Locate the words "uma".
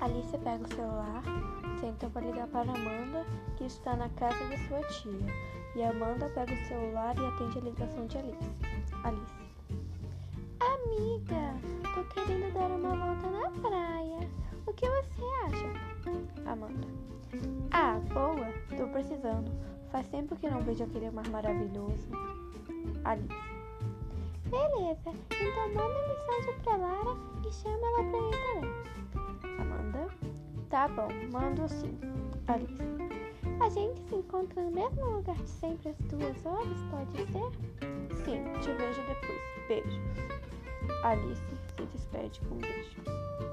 12.70-12.96